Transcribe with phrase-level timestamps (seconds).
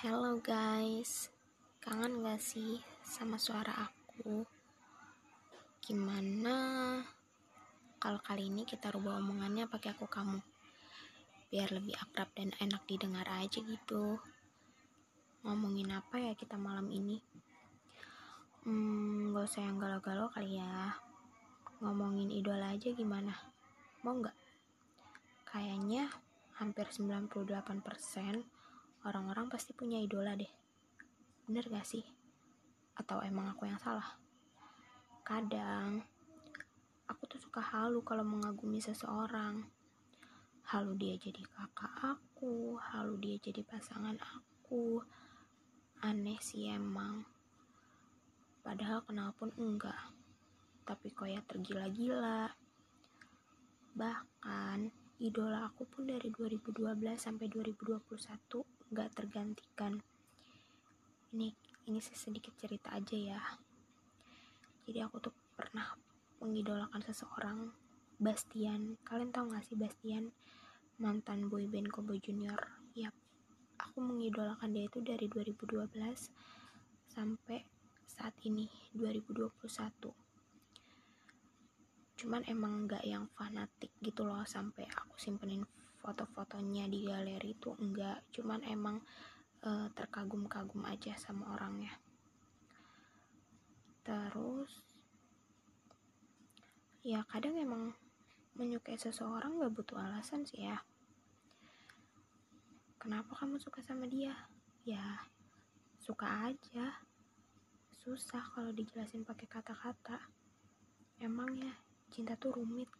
[0.00, 1.28] Hello guys,
[1.84, 4.48] kangen gak sih sama suara aku?
[5.76, 6.56] Gimana
[8.00, 10.40] kalau kali ini kita rubah omongannya pakai aku kamu?
[11.52, 14.16] Biar lebih akrab dan enak didengar aja gitu.
[15.44, 17.20] Ngomongin apa ya kita malam ini?
[18.64, 20.96] Hmm, gak usah yang galau-galau kali ya.
[21.84, 23.36] Ngomongin idola aja gimana?
[24.00, 24.32] Mau gak?
[25.44, 26.08] Kayaknya
[26.56, 28.48] hampir 98%
[29.04, 30.50] orang-orang pasti punya idola deh.
[31.48, 32.04] Bener gak sih?
[32.96, 34.20] Atau emang aku yang salah?
[35.24, 36.04] Kadang,
[37.08, 39.64] aku tuh suka halu kalau mengagumi seseorang.
[40.70, 45.02] Halu dia jadi kakak aku, halu dia jadi pasangan aku.
[46.04, 47.24] Aneh sih emang.
[48.60, 50.12] Padahal kenal pun enggak.
[50.84, 52.52] Tapi kok ya tergila-gila.
[53.96, 56.80] Bahkan, idola aku pun dari 2012
[57.20, 58.00] sampai 2021
[58.88, 60.00] nggak tergantikan.
[61.36, 61.52] Ini
[61.92, 63.40] ini sedikit cerita aja ya.
[64.88, 65.92] Jadi aku tuh pernah
[66.40, 67.68] mengidolakan seseorang
[68.16, 68.96] Bastian.
[69.04, 70.32] Kalian tau gak sih Bastian?
[70.96, 72.58] Mantan boyband Kobo Junior.
[72.96, 73.12] Yap.
[73.76, 75.88] Aku mengidolakan dia itu dari 2012
[77.12, 77.60] sampai
[78.08, 80.29] saat ini 2021
[82.20, 85.64] cuman emang nggak yang fanatik gitu loh sampai aku simpenin
[86.04, 89.00] foto-fotonya di galeri itu enggak cuman emang
[89.64, 91.96] uh, terkagum-kagum aja sama orangnya.
[94.04, 94.68] Terus
[97.00, 97.96] ya kadang emang
[98.52, 100.84] menyukai seseorang gak butuh alasan sih ya.
[103.00, 104.36] Kenapa kamu suka sama dia?
[104.84, 105.24] Ya
[105.96, 107.00] suka aja.
[108.04, 110.20] Susah kalau dijelasin pakai kata-kata.
[111.20, 111.72] Emang ya
[112.10, 112.90] cinta tuh rumit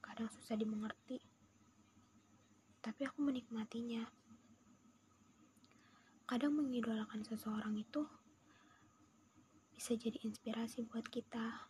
[0.00, 1.20] kadang susah dimengerti
[2.86, 4.06] tapi aku menikmatinya.
[6.22, 8.06] Kadang mengidolakan seseorang itu
[9.74, 11.66] bisa jadi inspirasi buat kita.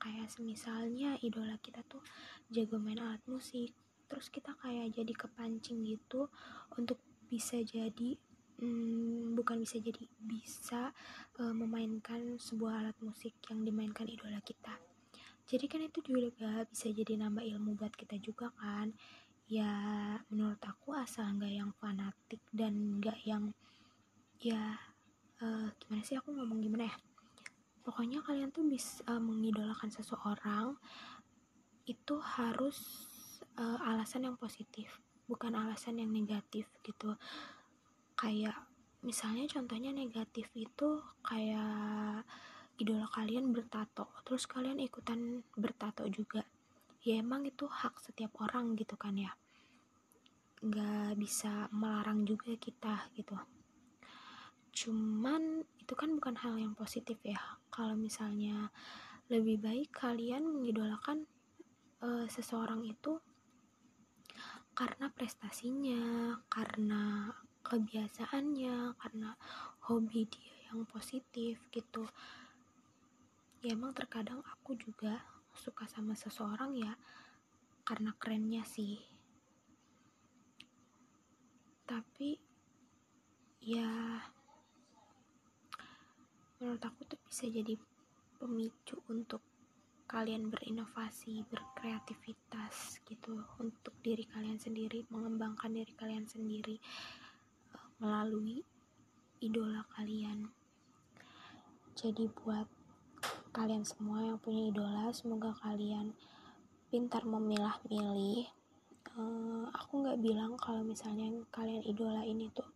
[0.00, 2.00] Kayak semisalnya idola kita tuh
[2.48, 3.76] jago main alat musik,
[4.08, 6.32] terus kita kayak jadi kepancing gitu
[6.80, 6.96] untuk
[7.28, 8.16] bisa jadi
[8.56, 10.96] hmm, bukan bisa jadi bisa
[11.44, 14.80] uh, memainkan sebuah alat musik yang dimainkan idola kita.
[15.44, 18.96] Jadi kan itu juga bisa jadi nambah ilmu buat kita juga kan.
[19.44, 19.70] Ya
[20.32, 23.52] menurut aku asal nggak yang fanatik dan nggak yang
[24.40, 24.80] ya
[25.44, 26.96] uh, gimana sih aku ngomong gimana ya?
[27.84, 30.80] Pokoknya kalian tuh bisa uh, mengidolakan seseorang
[31.84, 32.80] itu harus
[33.60, 34.88] uh, alasan yang positif
[35.28, 37.16] bukan alasan yang negatif gitu.
[38.16, 38.56] Kayak
[39.04, 42.24] misalnya contohnya negatif itu kayak
[42.80, 46.42] idola kalian bertato terus kalian ikutan bertato juga.
[47.04, 49.30] Ya emang itu hak setiap orang gitu kan ya.
[50.64, 53.36] Nggak bisa melarang juga kita gitu.
[54.74, 57.38] Cuman itu kan bukan hal yang positif ya.
[57.68, 58.72] Kalau misalnya
[59.28, 61.28] lebih baik kalian mengidolakan
[62.04, 63.20] uh, seseorang itu
[64.74, 66.02] karena prestasinya
[66.50, 67.30] karena
[67.64, 69.38] kebiasaannya karena
[69.86, 72.04] hobi dia yang positif gitu
[73.64, 75.24] ya emang terkadang aku juga
[75.56, 76.92] suka sama seseorang ya
[77.88, 79.00] karena kerennya sih
[81.88, 82.36] tapi
[83.64, 84.20] ya
[86.60, 87.76] menurut aku tuh bisa jadi
[88.36, 89.40] pemicu untuk
[90.04, 96.76] kalian berinovasi, berkreativitas gitu untuk diri kalian sendiri, mengembangkan diri kalian sendiri
[97.72, 98.60] uh, melalui
[99.40, 100.52] idola kalian.
[101.96, 102.68] Jadi buat
[103.54, 106.10] kalian semua yang punya idola semoga kalian
[106.90, 108.50] pintar memilah-milih
[109.14, 112.66] uh, aku nggak bilang kalau misalnya kalian idola ini tuh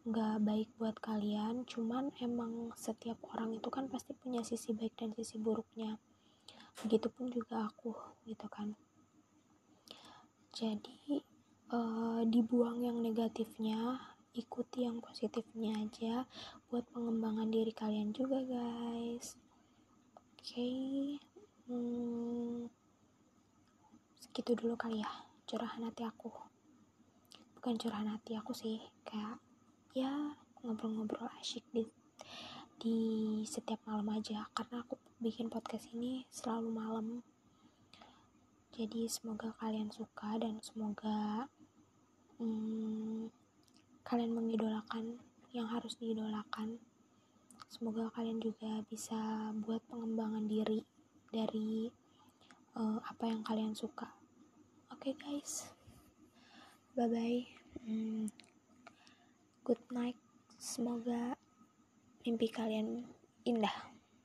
[0.00, 5.12] nggak baik buat kalian cuman emang setiap orang itu kan pasti punya sisi baik dan
[5.12, 6.00] sisi buruknya.
[6.80, 7.92] Begitupun juga aku
[8.24, 8.72] gitu kan.
[10.56, 11.20] Jadi
[11.68, 14.00] uh, dibuang yang negatifnya
[14.32, 16.24] ikuti yang positifnya aja
[16.72, 19.34] buat pengembangan diri kalian juga guys
[20.40, 21.20] okay.
[21.68, 22.64] hmm,
[24.16, 25.12] segitu dulu kali ya
[25.44, 26.32] curahan hati aku.
[27.60, 29.36] Bukan curahan hati aku sih kayak
[29.92, 30.32] ya
[30.64, 31.84] ngobrol-ngobrol asyik di
[32.80, 32.96] di
[33.44, 34.48] setiap malam aja.
[34.56, 37.06] Karena aku bikin podcast ini selalu malam.
[38.72, 41.44] Jadi semoga kalian suka dan semoga
[42.40, 43.28] hmm,
[44.08, 45.20] kalian mengidolakan
[45.52, 46.80] yang harus diidolakan
[47.70, 50.82] semoga kalian juga bisa buat pengembangan diri
[51.30, 51.86] dari
[52.74, 54.10] uh, apa yang kalian suka.
[54.90, 55.70] Oke okay, guys.
[56.98, 58.26] Bye bye hmm,
[59.62, 60.18] good night.
[60.60, 61.38] Semoga
[62.26, 63.06] mimpi kalian
[63.46, 63.89] indah